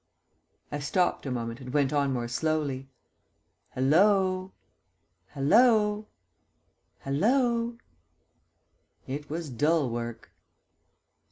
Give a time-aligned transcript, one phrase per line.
[0.71, 2.89] I stopped a moment and went on more slowly.
[3.75, 4.51] "Hallo
[5.27, 6.07] hallo
[7.01, 7.77] hallo."
[9.05, 10.31] It was dull work.